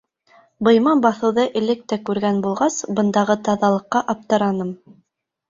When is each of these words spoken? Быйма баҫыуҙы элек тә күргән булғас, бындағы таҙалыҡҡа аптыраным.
Быйма 0.67 0.93
баҫыуҙы 1.03 1.43
элек 1.61 1.83
тә 1.93 1.99
күргән 2.07 2.41
булғас, 2.47 2.79
бындағы 3.01 3.37
таҙалыҡҡа 3.51 4.05
аптыраным. 4.17 4.75